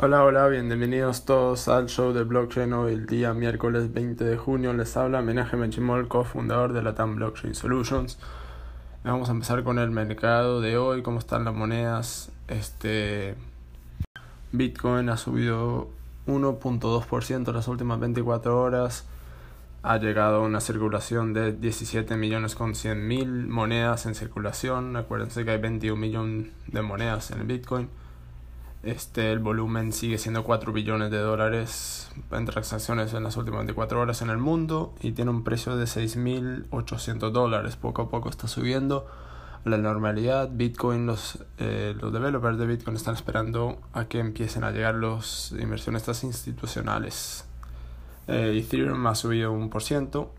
Hola, 0.00 0.22
hola, 0.22 0.46
bienvenidos 0.46 1.24
todos 1.24 1.66
al 1.66 1.88
show 1.88 2.12
de 2.12 2.22
blockchain 2.22 2.72
hoy 2.72 2.92
el 2.92 3.06
día 3.06 3.34
miércoles 3.34 3.92
20 3.92 4.22
de 4.22 4.36
junio. 4.36 4.72
Les 4.72 4.96
habla 4.96 5.22
Menaje 5.22 5.56
Mechimol, 5.56 6.06
cofundador 6.06 6.72
de 6.72 6.82
Latam 6.82 7.16
Blockchain 7.16 7.56
Solutions. 7.56 8.16
Vamos 9.02 9.28
a 9.28 9.32
empezar 9.32 9.64
con 9.64 9.80
el 9.80 9.90
mercado 9.90 10.60
de 10.60 10.78
hoy, 10.78 11.02
cómo 11.02 11.18
están 11.18 11.44
las 11.44 11.52
monedas. 11.52 12.30
Este 12.46 13.34
Bitcoin 14.52 15.08
ha 15.08 15.16
subido 15.16 15.88
1.2% 16.28 17.48
en 17.48 17.54
las 17.56 17.66
últimas 17.66 17.98
24 17.98 18.56
horas. 18.56 19.04
Ha 19.82 19.96
llegado 19.96 20.36
a 20.36 20.46
una 20.46 20.60
circulación 20.60 21.32
de 21.32 21.54
17 21.54 22.16
millones 22.16 22.54
con 22.54 22.76
100 22.76 23.04
mil 23.04 23.48
monedas 23.48 24.06
en 24.06 24.14
circulación. 24.14 24.94
Acuérdense 24.94 25.44
que 25.44 25.50
hay 25.50 25.58
21 25.58 26.00
millones 26.00 26.52
de 26.68 26.82
monedas 26.82 27.32
en 27.32 27.40
el 27.40 27.48
Bitcoin. 27.48 27.88
Este, 28.82 29.32
el 29.32 29.40
volumen 29.40 29.92
sigue 29.92 30.18
siendo 30.18 30.44
4 30.44 30.72
billones 30.72 31.10
de 31.10 31.18
dólares 31.18 32.10
en 32.30 32.44
transacciones 32.46 33.12
en 33.12 33.24
las 33.24 33.36
últimas 33.36 33.60
24 33.60 34.00
horas 34.00 34.22
en 34.22 34.30
el 34.30 34.38
mundo 34.38 34.94
y 35.00 35.12
tiene 35.12 35.32
un 35.32 35.42
precio 35.42 35.76
de 35.76 35.84
6.800 35.84 37.30
dólares. 37.30 37.76
Poco 37.76 38.02
a 38.02 38.08
poco 38.08 38.30
está 38.30 38.46
subiendo 38.46 39.06
la 39.64 39.78
normalidad. 39.78 40.48
Bitcoin, 40.52 41.06
los, 41.06 41.44
eh, 41.58 41.96
los 42.00 42.12
developers 42.12 42.56
de 42.56 42.66
Bitcoin 42.66 42.96
están 42.96 43.14
esperando 43.14 43.80
a 43.92 44.04
que 44.06 44.20
empiecen 44.20 44.62
a 44.62 44.70
llegar 44.70 44.94
los 44.94 45.52
inversionistas 45.58 46.22
institucionales. 46.22 47.46
Eh, 48.28 48.62
Ethereum 48.62 49.06
ha 49.06 49.14
subido 49.14 49.50
un 49.50 49.70
por 49.70 49.82
ciento 49.82 50.34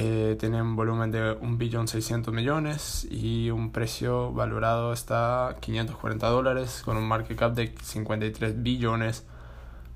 eh, 0.00 0.36
tiene 0.38 0.62
un 0.62 0.76
volumen 0.76 1.10
de 1.10 1.36
1.600 1.40 2.30
millones 2.30 3.04
y 3.10 3.50
un 3.50 3.72
precio 3.72 4.32
valorado 4.32 4.92
está 4.92 5.56
540 5.58 6.28
dólares 6.28 6.82
con 6.84 6.96
un 6.96 7.08
market 7.08 7.36
cap 7.36 7.52
de 7.54 7.74
53 7.82 8.62
billones. 8.62 9.26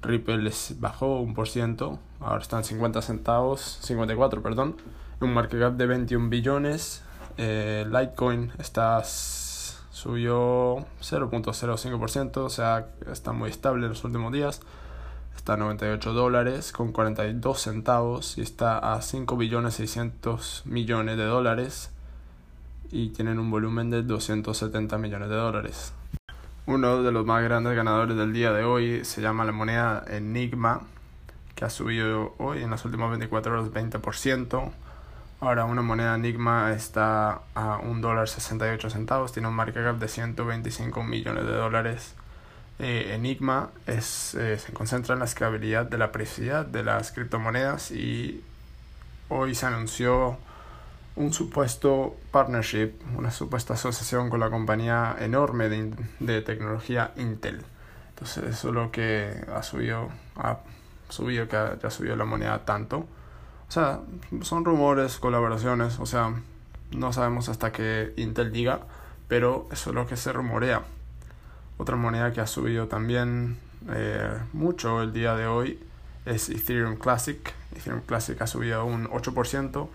Ripple 0.02 0.38
les 0.38 0.80
bajó 0.80 1.20
un 1.20 1.34
por 1.34 1.48
ciento, 1.48 2.00
ahora 2.18 2.42
están 2.42 2.64
50 2.64 3.00
centavos, 3.00 3.78
54, 3.82 4.42
perdón, 4.42 4.76
un 5.20 5.32
market 5.32 5.60
cap 5.60 5.74
de 5.74 5.86
21 5.86 6.28
billones. 6.30 7.04
Eh, 7.36 7.86
Litecoin 7.86 8.50
está 8.58 9.04
subió 9.04 10.78
0.05%, 11.00 12.38
o 12.38 12.48
sea, 12.48 12.88
está 13.08 13.30
muy 13.30 13.50
estable 13.50 13.84
en 13.84 13.90
los 13.90 14.02
últimos 14.02 14.32
días 14.32 14.62
está 15.36 15.54
a 15.54 15.56
98 15.56 16.12
dólares 16.12 16.72
con 16.72 16.92
42 16.92 17.60
centavos 17.60 18.38
y 18.38 18.42
está 18.42 18.78
a 18.94 19.02
5 19.02 19.36
billones 19.36 19.74
600 19.74 20.62
millones 20.66 21.16
de 21.16 21.24
dólares 21.24 21.90
y 22.90 23.08
tienen 23.08 23.38
un 23.38 23.50
volumen 23.50 23.90
de 23.90 24.02
270 24.02 24.98
millones 24.98 25.28
de 25.28 25.34
dólares. 25.34 25.92
Uno 26.66 27.02
de 27.02 27.10
los 27.10 27.26
más 27.26 27.42
grandes 27.42 27.74
ganadores 27.74 28.16
del 28.16 28.32
día 28.32 28.52
de 28.52 28.62
hoy 28.62 29.04
se 29.04 29.20
llama 29.20 29.44
la 29.44 29.52
moneda 29.52 30.04
Enigma, 30.06 30.82
que 31.56 31.64
ha 31.64 31.70
subido 31.70 32.34
hoy 32.38 32.62
en 32.62 32.70
las 32.70 32.84
últimas 32.84 33.10
24 33.10 33.52
horas 33.52 33.72
20%. 33.72 34.70
Ahora 35.40 35.64
una 35.64 35.82
moneda 35.82 36.14
Enigma 36.14 36.72
está 36.72 37.40
a 37.54 37.78
1 37.82 38.00
dólar 38.00 38.28
68 38.28 38.90
centavos, 38.90 39.32
tiene 39.32 39.48
un 39.48 39.54
market 39.54 39.82
cap 39.82 39.98
de 39.98 40.06
125 40.06 41.02
millones 41.02 41.46
de 41.46 41.52
dólares 41.52 42.14
eh, 42.78 43.12
Enigma 43.14 43.70
eh, 43.86 44.00
se 44.00 44.72
concentra 44.72 45.14
en 45.14 45.20
la 45.20 45.26
escalabilidad 45.26 45.86
de 45.86 45.98
la 45.98 46.10
privacidad 46.12 46.66
de 46.66 46.82
las 46.82 47.12
criptomonedas 47.12 47.90
y 47.90 48.42
hoy 49.28 49.54
se 49.54 49.66
anunció 49.66 50.38
un 51.14 51.32
supuesto 51.32 52.16
partnership, 52.30 52.92
una 53.16 53.30
supuesta 53.30 53.74
asociación 53.74 54.30
con 54.30 54.40
la 54.40 54.50
compañía 54.50 55.16
enorme 55.20 55.68
de, 55.68 56.42
tecnología 56.42 57.12
Intel. 57.16 57.62
Entonces 58.10 58.44
eso 58.44 58.68
es 58.68 58.74
lo 58.74 58.90
que 58.90 59.44
ha 59.54 59.62
subido, 59.62 60.08
ha 60.36 60.58
subido 61.08 61.48
que 61.48 61.56
ha, 61.56 61.90
subido 61.90 62.16
la 62.16 62.24
moneda 62.24 62.64
tanto. 62.64 63.06
O 63.68 63.70
sea, 63.72 64.00
son 64.42 64.64
rumores, 64.64 65.18
colaboraciones, 65.18 65.98
o 65.98 66.06
sea, 66.06 66.34
no 66.90 67.12
sabemos 67.12 67.48
hasta 67.48 67.72
que 67.72 68.12
Intel 68.16 68.52
diga, 68.52 68.80
pero 69.28 69.68
eso 69.70 69.90
es 69.90 69.96
lo 69.96 70.06
que 70.06 70.16
se 70.16 70.32
rumorea. 70.32 70.82
Otra 71.82 71.96
moneda 71.96 72.32
que 72.32 72.40
ha 72.40 72.46
subido 72.46 72.86
también 72.86 73.56
eh, 73.90 74.38
mucho 74.52 75.02
el 75.02 75.12
día 75.12 75.34
de 75.34 75.48
hoy 75.48 75.80
es 76.24 76.48
Ethereum 76.48 76.94
Classic. 76.94 77.52
Ethereum 77.74 78.02
Classic 78.02 78.40
ha 78.40 78.46
subido 78.46 78.84
un 78.84 79.08
8% 79.08 79.88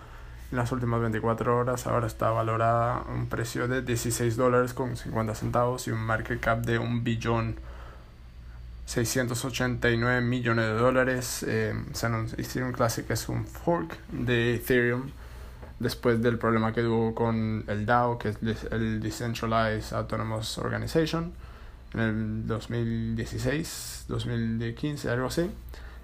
en 0.51 0.57
las 0.57 0.69
últimas 0.73 0.99
24 0.99 1.57
horas. 1.57 1.87
Ahora 1.87 2.07
está 2.07 2.29
valorada 2.31 2.97
a 2.97 3.03
un 3.13 3.27
precio 3.27 3.69
de 3.69 3.83
16 3.83 4.35
dólares 4.35 4.73
con 4.73 4.97
50 4.97 5.33
centavos 5.33 5.87
y 5.87 5.91
un 5.91 5.99
market 5.99 6.41
cap 6.41 6.59
de 6.59 6.77
un 6.77 7.05
billón 7.05 7.55
689 8.85 10.19
millones 10.19 10.65
de 10.65 10.73
dólares. 10.73 11.45
Eh, 11.47 11.73
Ethereum 12.37 12.73
Classic 12.73 13.09
es 13.09 13.29
un 13.29 13.45
fork 13.47 13.97
de 14.09 14.55
Ethereum 14.55 15.09
después 15.79 16.21
del 16.21 16.37
problema 16.37 16.73
que 16.73 16.81
tuvo 16.81 17.15
con 17.15 17.63
el 17.65 17.85
DAO, 17.85 18.17
que 18.17 18.27
es 18.31 18.63
el 18.71 18.99
Decentralized 18.99 19.95
Autonomous 19.95 20.57
Organization 20.57 21.46
en 21.93 21.99
el 21.99 22.47
2016, 22.47 24.05
2015, 24.07 25.09
algo 25.09 25.27
así, 25.27 25.49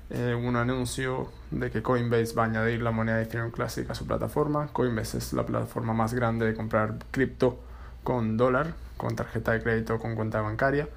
eh, 0.10 0.36
un 0.36 0.56
anuncio 0.56 1.30
de 1.52 1.72
que 1.72 1.82
Coinbase 1.82 2.34
va 2.36 2.44
a 2.44 2.46
añadir 2.46 2.82
la 2.82 2.92
moneda 2.92 3.22
Ethereum 3.22 3.52
Classic 3.52 3.90
a 3.90 3.96
su 3.96 4.06
plataforma. 4.06 4.68
Coinbase 4.68 5.18
es 5.18 5.34
la 5.34 5.46
plataforma 5.46 5.94
más 5.94 6.14
grande 6.14 6.46
de 6.46 6.54
comprar 6.54 6.96
cripto 7.12 7.60
con 8.04 8.38
dólar, 8.38 8.74
con 8.98 9.16
tarjeta 9.16 9.54
de 9.54 9.64
crédito, 9.64 10.00
con 10.00 10.16
cuenta 10.16 10.42
bancaria. 10.42 10.88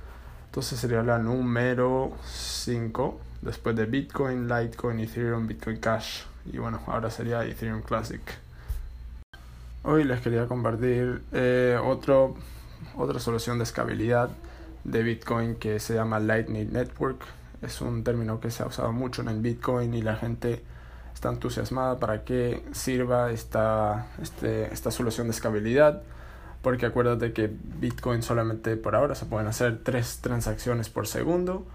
Entonces 0.47 0.79
sería 0.79 1.03
la 1.03 1.19
número 1.19 2.13
5 2.25 3.21
después 3.43 3.77
de 3.77 3.87
Bitcoin, 3.87 4.49
Litecoin, 4.49 5.01
Ethereum, 5.01 5.47
Bitcoin 5.47 5.79
Cash. 5.79 6.23
Y 6.47 6.59
bueno, 6.59 6.81
ahora 6.87 7.11
sería 7.11 7.45
Ethereum 7.45 7.83
Classic. 7.83 8.21
Hoy 9.83 10.05
les 10.05 10.21
quería 10.21 10.47
compartir 10.47 11.23
eh, 11.33 11.79
otro, 11.83 12.37
otra 12.97 13.21
solución 13.21 13.59
de 13.59 13.65
escalabilidad 13.65 14.31
de 14.87 15.03
Bitcoin 15.03 15.57
que 15.57 15.81
se 15.81 15.95
llama 15.95 16.21
Lightning 16.21 16.73
Network. 16.73 17.25
Es 17.63 17.81
un 17.81 18.05
término 18.05 18.41
que 18.41 18.51
se 18.51 18.63
ha 18.63 18.67
usado 18.67 18.93
mucho 18.93 19.23
en 19.23 19.43
Bitcoin 19.43 19.95
y 19.95 20.03
la 20.03 20.17
gente 20.17 20.63
está 21.13 21.31
entusiasmada 21.31 21.99
para 21.99 22.25
que 22.25 22.63
sirva 22.73 23.31
esta, 23.33 24.07
este, 24.23 24.73
esta 24.73 24.91
solución 24.91 25.27
de 25.27 25.33
escalabilidad. 25.33 26.03
Porque 26.63 26.87
acuérdate 26.87 27.33
que 27.33 27.51
Bitcoin 27.81 28.23
solamente 28.23 28.77
por 28.77 28.95
ahora 28.95 29.15
se 29.15 29.27
pueden 29.27 29.47
hacer 29.47 29.81
tres 29.83 30.21
transacciones 30.21 30.89
por 30.89 31.07
segundo. 31.07 31.67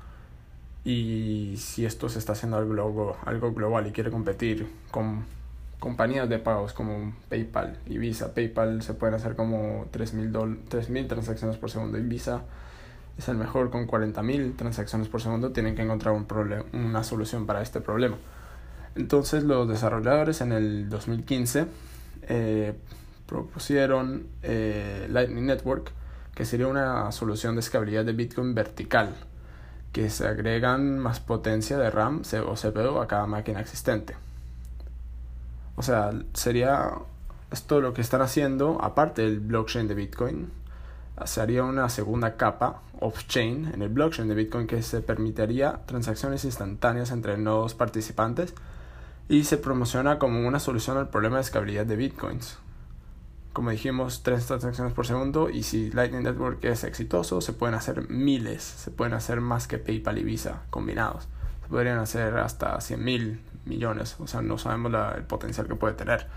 Y 0.83 1.55
si 1.57 1.85
esto 1.85 2.09
se 2.09 2.19
está 2.19 2.33
haciendo 2.33 2.57
algo, 2.57 3.17
algo 3.25 3.53
global 3.53 3.87
y 3.87 3.91
quiere 3.91 4.09
competir 4.09 4.67
con 4.89 5.25
compañías 5.79 6.29
de 6.29 6.39
pagos 6.39 6.73
como 6.73 7.13
PayPal 7.29 7.77
y 7.87 7.97
Visa, 7.97 8.33
PayPal 8.33 8.81
se 8.83 8.93
pueden 8.93 9.15
hacer 9.15 9.35
como 9.35 9.87
3.000 9.91 11.07
transacciones 11.07 11.57
por 11.57 11.71
segundo 11.71 11.97
y 11.97 12.01
Visa 12.01 12.43
es 13.17 13.27
el 13.29 13.37
mejor 13.37 13.69
con 13.69 13.87
40.000 13.87 14.55
transacciones 14.55 15.07
por 15.07 15.21
segundo, 15.21 15.51
tienen 15.51 15.75
que 15.75 15.81
encontrar 15.81 16.13
un 16.13 16.25
una 16.73 17.03
solución 17.03 17.45
para 17.45 17.61
este 17.61 17.81
problema. 17.81 18.17
Entonces 18.95 19.43
los 19.43 19.67
desarrolladores 19.67 20.41
en 20.41 20.51
el 20.51 20.89
2015 20.89 21.65
eh, 22.23 22.73
propusieron 23.25 24.27
eh, 24.43 25.07
Lightning 25.09 25.45
Network, 25.45 25.91
que 26.35 26.45
sería 26.45 26.67
una 26.67 27.11
solución 27.11 27.55
de 27.55 27.61
escalabilidad 27.61 28.05
de 28.05 28.13
Bitcoin 28.13 28.53
vertical, 28.53 29.15
que 29.93 30.09
se 30.09 30.27
agregan 30.27 30.99
más 30.99 31.19
potencia 31.19 31.77
de 31.77 31.89
RAM 31.89 32.21
o 32.47 32.55
CPU 32.55 32.99
a 32.99 33.07
cada 33.07 33.27
máquina 33.27 33.61
existente. 33.61 34.15
O 35.75 35.83
sea, 35.83 36.11
sería 36.33 36.91
esto 37.51 37.81
lo 37.81 37.93
que 37.93 38.01
están 38.01 38.21
haciendo, 38.21 38.81
aparte 38.81 39.23
del 39.23 39.39
blockchain 39.39 39.87
de 39.87 39.95
Bitcoin, 39.95 40.51
haría 41.41 41.63
una 41.63 41.89
segunda 41.89 42.35
capa 42.35 42.81
off-chain 42.99 43.71
en 43.73 43.81
el 43.81 43.89
blockchain 43.89 44.27
de 44.27 44.35
Bitcoin 44.35 44.67
que 44.67 44.81
se 44.81 45.01
permitiría 45.01 45.81
transacciones 45.85 46.45
instantáneas 46.45 47.11
entre 47.11 47.37
nodos 47.37 47.73
participantes 47.73 48.53
y 49.27 49.43
se 49.43 49.57
promociona 49.57 50.19
como 50.19 50.47
una 50.47 50.59
solución 50.59 50.97
al 50.97 51.09
problema 51.09 51.37
de 51.37 51.43
escalabilidad 51.43 51.85
de 51.85 51.95
Bitcoins. 51.95 52.57
Como 53.53 53.69
dijimos, 53.69 54.23
tres 54.23 54.45
transacciones 54.45 54.93
por 54.93 55.05
segundo 55.05 55.49
y 55.49 55.63
si 55.63 55.91
Lightning 55.91 56.23
Network 56.23 56.63
es 56.63 56.83
exitoso, 56.83 57.41
se 57.41 57.53
pueden 57.53 57.75
hacer 57.75 58.09
miles, 58.09 58.63
se 58.63 58.91
pueden 58.91 59.13
hacer 59.13 59.41
más 59.41 59.67
que 59.67 59.77
PayPal 59.77 60.17
y 60.19 60.23
Visa 60.23 60.61
combinados. 60.69 61.27
Se 61.63 61.67
podrían 61.67 61.99
hacer 61.99 62.37
hasta 62.37 62.79
100 62.79 63.03
mil 63.03 63.41
millones, 63.65 64.15
o 64.19 64.27
sea, 64.27 64.41
no 64.41 64.57
sabemos 64.57 64.93
el 65.17 65.23
potencial 65.23 65.67
que 65.67 65.75
puede 65.75 65.95
tener. 65.95 66.27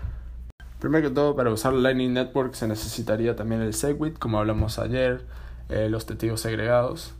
Primero 0.85 1.09
que 1.09 1.15
todo, 1.15 1.35
para 1.35 1.49
usar 1.49 1.73
Lightning 1.73 2.13
Network 2.13 2.53
se 2.53 2.67
necesitaría 2.67 3.35
también 3.35 3.59
el 3.59 3.73
Segwit, 3.73 4.19
como 4.19 4.37
hablamos 4.37 4.77
ayer, 4.77 5.25
eh, 5.69 5.89
los 5.89 6.05
testigos 6.05 6.41
segregados. 6.41 7.15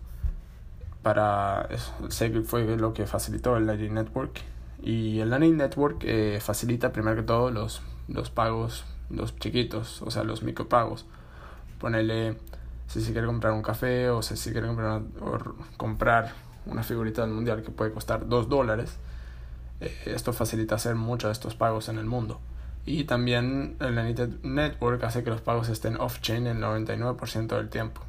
Para 1.02 1.68
eso, 1.72 1.92
el 2.04 2.12
Segwit 2.12 2.46
fue 2.46 2.78
lo 2.78 2.94
que 2.94 3.08
facilitó 3.08 3.58
el 3.58 3.66
Lightning 3.66 3.96
Network. 3.96 4.40
Y 4.84 5.20
el 5.20 5.32
Lightning 5.32 5.58
Network 5.58 6.04
eh, 6.04 6.38
facilita 6.44 6.94
primero 6.94 7.16
que 7.16 7.24
todo 7.24 7.50
los, 7.50 7.82
los 8.08 8.30
pagos, 8.30 8.86
los 9.10 9.36
chiquitos, 9.40 10.04
o 10.04 10.12
sea, 10.12 10.24
los 10.24 10.44
micropagos. 10.44 11.08
Ponerle, 11.80 12.38
si 12.86 13.02
se 13.02 13.14
quiere 13.14 13.26
comprar 13.26 13.54
un 13.54 13.64
café 13.64 14.12
o 14.12 14.22
si 14.22 14.38
se 14.38 14.52
quiere 14.52 14.68
comprar, 14.68 15.02
comprar 15.76 16.34
una 16.68 16.84
figurita 16.84 17.24
del 17.24 17.32
mundial 17.32 17.64
que 17.64 17.72
puede 17.72 17.92
costar 17.92 18.28
2 18.28 18.48
dólares. 18.48 18.96
Eh, 19.82 19.92
esto 20.06 20.34
facilita 20.34 20.76
hacer 20.76 20.94
muchos 20.94 21.30
de 21.30 21.32
estos 21.32 21.56
pagos 21.56 21.90
en 21.90 21.98
el 21.98 22.06
mundo. 22.06 22.40
Y 22.86 23.06
también 23.06 23.78
el 23.80 23.96
Lightning 23.96 24.40
Network 24.44 25.04
hace 25.04 25.24
que 25.24 25.32
los 25.32 25.42
pagos 25.42 25.70
estén 25.70 25.98
off-chain 25.98 26.46
el 26.46 26.58
99% 26.58 27.48
del 27.48 27.70
tiempo. 27.70 28.02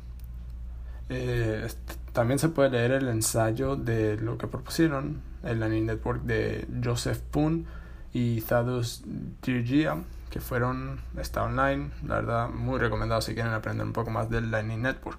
Eh, 1.08 1.67
también 2.12 2.38
se 2.38 2.49
puede 2.49 2.70
leer 2.70 2.93
el 2.93 3.08
ensayo 3.08 3.76
de 3.76 4.17
lo 4.17 4.38
que 4.38 4.46
propusieron 4.46 5.23
el 5.44 5.61
Lightning 5.61 5.87
Network 5.87 6.23
de 6.23 6.67
Joseph 6.82 7.20
Poon 7.31 7.67
y 8.12 8.40
Thaddeus 8.40 9.02
Dirgia, 9.43 10.02
que 10.31 10.40
fueron, 10.40 11.00
está 11.19 11.44
online, 11.44 11.90
la 12.06 12.17
verdad 12.17 12.49
muy 12.50 12.78
recomendado 12.78 13.20
si 13.20 13.34
quieren 13.34 13.52
aprender 13.52 13.87
un 13.87 13.93
poco 13.93 14.11
más 14.11 14.28
del 14.28 14.50
Lightning 14.50 14.82
Network. 14.82 15.19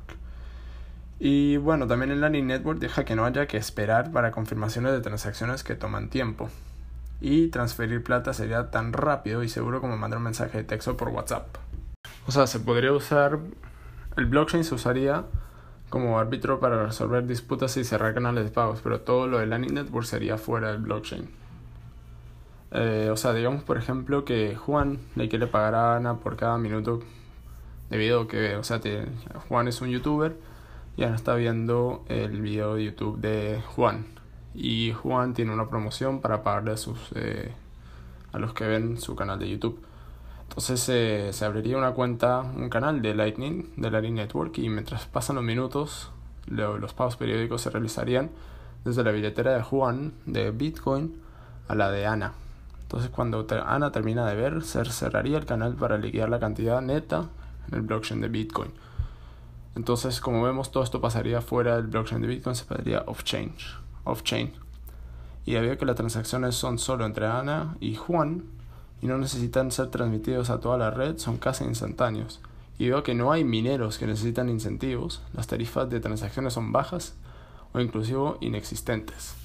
Y 1.19 1.57
bueno, 1.57 1.87
también 1.87 2.11
el 2.11 2.21
Lightning 2.21 2.45
Network 2.45 2.79
deja 2.79 3.05
que 3.05 3.15
no 3.15 3.25
haya 3.25 3.47
que 3.47 3.57
esperar 3.57 4.11
para 4.11 4.31
confirmaciones 4.31 4.91
de 4.91 5.01
transacciones 5.01 5.63
que 5.63 5.75
toman 5.75 6.09
tiempo. 6.09 6.49
Y 7.19 7.47
transferir 7.47 8.03
plata 8.03 8.33
sería 8.33 8.69
tan 8.69 8.93
rápido 8.93 9.43
y 9.43 9.49
seguro 9.49 9.81
como 9.81 9.97
mandar 9.97 10.17
un 10.17 10.25
mensaje 10.25 10.59
de 10.59 10.63
texto 10.63 10.95
por 10.97 11.09
WhatsApp. 11.09 11.47
O 12.27 12.31
sea, 12.31 12.45
se 12.45 12.59
podría 12.59 12.91
usar, 12.91 13.39
el 14.17 14.25
blockchain 14.25 14.63
se 14.63 14.75
usaría 14.75 15.25
como 15.89 16.19
árbitro 16.19 16.59
para 16.59 16.83
resolver 16.83 17.25
disputas 17.25 17.77
y 17.77 17.83
cerrar 17.83 18.13
canales 18.13 18.43
de 18.43 18.51
pagos, 18.51 18.81
pero 18.83 19.01
todo 19.01 19.27
lo 19.27 19.39
del 19.39 19.49
Lightning 19.49 19.73
Network 19.73 20.05
sería 20.05 20.37
fuera 20.37 20.71
del 20.71 20.81
blockchain. 20.81 21.29
Eh, 22.71 23.09
o 23.11 23.15
sea, 23.15 23.33
digamos 23.33 23.63
por 23.63 23.77
ejemplo 23.77 24.25
que 24.25 24.57
Juan 24.57 24.99
le 25.15 25.29
quiere 25.29 25.47
pagar 25.47 25.73
a 25.75 25.95
Ana 25.95 26.15
por 26.15 26.35
cada 26.35 26.57
minuto 26.57 27.01
de 27.89 27.97
video 27.97 28.27
que, 28.27 28.57
o 28.57 28.63
sea, 28.63 28.81
Juan 29.47 29.69
es 29.69 29.79
un 29.79 29.87
youtuber 29.89 30.35
y 30.97 31.03
Ana 31.03 31.15
está 31.15 31.35
viendo 31.35 32.03
el 32.09 32.41
video 32.41 32.75
de 32.75 32.85
YouTube 32.85 33.19
de 33.19 33.61
Juan. 33.67 34.16
Y 34.53 34.93
Juan 34.93 35.33
tiene 35.33 35.53
una 35.53 35.69
promoción 35.69 36.21
para 36.21 36.43
pagarle 36.43 36.71
a, 36.71 36.77
sus, 36.77 36.97
eh, 37.15 37.53
a 38.31 38.39
los 38.39 38.53
que 38.53 38.65
ven 38.65 38.97
su 38.99 39.15
canal 39.15 39.39
de 39.39 39.49
YouTube. 39.49 39.79
Entonces 40.49 40.87
eh, 40.89 41.29
se 41.33 41.45
abriría 41.45 41.77
una 41.77 41.91
cuenta, 41.91 42.41
un 42.41 42.69
canal 42.69 43.01
de 43.01 43.13
Lightning, 43.13 43.73
de 43.75 43.91
Lightning 43.91 44.15
Network, 44.15 44.57
y 44.57 44.69
mientras 44.69 45.05
pasan 45.05 45.35
los 45.35 45.45
minutos, 45.45 46.11
los 46.47 46.93
pagos 46.93 47.17
periódicos 47.17 47.61
se 47.61 47.69
realizarían 47.69 48.31
desde 48.85 49.03
la 49.03 49.11
billetera 49.11 49.53
de 49.53 49.61
Juan 49.61 50.13
de 50.25 50.51
Bitcoin 50.51 51.19
a 51.67 51.75
la 51.75 51.91
de 51.91 52.05
Ana. 52.05 52.33
Entonces 52.81 53.09
cuando 53.09 53.45
Ana 53.65 53.91
termina 53.91 54.25
de 54.25 54.35
ver, 54.35 54.63
se 54.63 54.83
cerraría 54.85 55.37
el 55.37 55.45
canal 55.45 55.75
para 55.75 55.97
liquidar 55.97 56.29
la 56.29 56.39
cantidad 56.39 56.81
neta 56.81 57.25
en 57.67 57.75
el 57.75 57.81
blockchain 57.81 58.21
de 58.21 58.29
Bitcoin. 58.29 58.71
Entonces, 59.75 60.21
como 60.21 60.41
vemos, 60.41 60.71
todo 60.71 60.83
esto 60.83 61.01
pasaría 61.01 61.41
fuera 61.41 61.75
del 61.75 61.87
blockchain 61.87 62.21
de 62.21 62.27
Bitcoin, 62.27 62.55
se 62.55 62.65
pediría 62.65 63.03
off-chain. 64.07 64.47
Off 64.47 64.53
-chain. 64.53 64.67
Y 65.47 65.53
debido 65.53 65.73
a 65.73 65.77
que 65.77 65.85
las 65.85 65.95
transacciones 65.95 66.55
son 66.55 66.77
solo 66.77 67.05
entre 67.05 67.25
Ana 67.25 67.77
y 67.79 67.95
Juan 67.95 68.43
y 69.01 69.07
no 69.07 69.17
necesitan 69.17 69.71
ser 69.71 69.87
transmitidos 69.87 70.49
a 70.49 70.59
toda 70.59 70.77
la 70.77 70.91
red, 70.91 71.17
son 71.17 71.37
casi 71.37 71.63
instantáneos. 71.63 72.41
Y 72.77 72.89
veo 72.89 73.01
que 73.01 73.15
no 73.15 73.31
hay 73.31 73.45
mineros 73.45 73.97
que 73.97 74.07
necesitan 74.07 74.49
incentivos, 74.49 75.21
las 75.33 75.47
tarifas 75.47 75.89
de 75.89 76.01
transacciones 76.01 76.51
son 76.51 76.73
bajas 76.73 77.15
o 77.73 77.79
inclusive 77.79 78.33
inexistentes. 78.41 79.35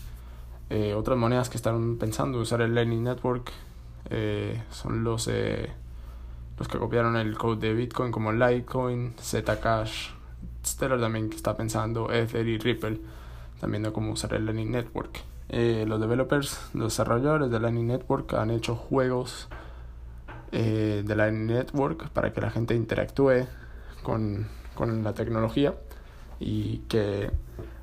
Eh, 0.70 0.94
otras 0.94 1.16
monedas 1.16 1.48
que 1.48 1.56
están 1.56 1.98
pensando 1.98 2.40
usar 2.40 2.62
el 2.62 2.74
Lightning 2.74 3.04
Network 3.04 3.52
eh, 4.10 4.60
son 4.70 5.04
los, 5.04 5.28
eh, 5.28 5.70
los 6.58 6.66
que 6.66 6.78
copiaron 6.78 7.16
el 7.16 7.38
code 7.38 7.68
de 7.68 7.74
Bitcoin 7.74 8.10
como 8.10 8.32
Litecoin, 8.32 9.14
Zcash, 9.22 10.08
Stellar 10.66 11.00
también 11.00 11.30
que 11.30 11.36
está 11.36 11.56
pensando, 11.56 12.10
Ether 12.10 12.48
y 12.48 12.58
Ripple, 12.58 13.00
también 13.62 13.84
de 13.84 13.92
cómo 13.92 14.10
usar 14.12 14.34
el 14.34 14.44
Lightning 14.44 14.72
Network. 14.72 15.20
los 15.48 16.00
developers, 16.00 16.70
los 16.74 16.92
desarrolladores 16.92 17.48
de 17.48 17.60
Lightning 17.60 17.86
Network 17.86 18.34
han 18.34 18.50
hecho 18.50 18.74
juegos 18.74 19.48
de 20.50 21.14
Lightning 21.16 21.46
Network 21.46 22.10
para 22.10 22.32
que 22.32 22.40
la 22.40 22.50
gente 22.50 22.74
interactúe 22.74 23.46
con, 24.02 24.48
con 24.74 25.04
la 25.04 25.14
tecnología 25.14 25.74
y 26.40 26.78
que 26.88 27.30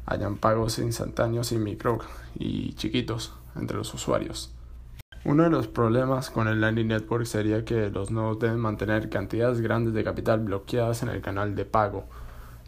hayan 0.05 0.35
pagos 0.35 0.79
instantáneos 0.79 1.53
y 1.53 1.57
micro 1.57 1.99
y 2.35 2.73
chiquitos 2.73 3.33
entre 3.55 3.77
los 3.77 3.93
usuarios. 3.93 4.53
Uno 5.23 5.43
de 5.43 5.49
los 5.49 5.67
problemas 5.67 6.29
con 6.29 6.49
el 6.49 6.59
Lightning 6.59 6.87
Network 6.87 7.25
sería 7.25 7.63
que 7.63 7.89
los 7.89 8.11
nodos 8.11 8.39
deben 8.39 8.59
mantener 8.59 9.09
cantidades 9.09 9.61
grandes 9.61 9.93
de 9.93 10.03
capital 10.03 10.41
bloqueadas 10.41 11.03
en 11.03 11.09
el 11.09 11.21
canal 11.21 11.55
de 11.55 11.63
pago. 11.63 12.05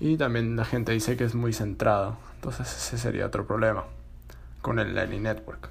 Y 0.01 0.17
también 0.17 0.55
la 0.55 0.65
gente 0.65 0.91
dice 0.93 1.15
que 1.15 1.25
es 1.25 1.35
muy 1.35 1.53
centrado. 1.53 2.17
Entonces 2.33 2.67
ese 2.75 2.97
sería 2.97 3.27
otro 3.27 3.45
problema 3.45 3.83
con 4.63 4.79
el 4.79 4.95
Lightning 4.95 5.21
Network. 5.21 5.69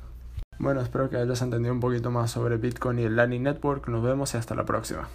Bueno, 0.60 0.80
espero 0.80 1.10
que 1.10 1.16
hayas 1.16 1.42
entendido 1.42 1.74
un 1.74 1.80
poquito 1.80 2.12
más 2.12 2.30
sobre 2.30 2.56
Bitcoin 2.56 3.00
y 3.00 3.02
el 3.02 3.16
Lightning 3.16 3.42
Network. 3.42 3.88
Nos 3.88 4.04
vemos 4.04 4.32
y 4.34 4.36
hasta 4.36 4.54
la 4.54 4.64
próxima. 4.64 5.08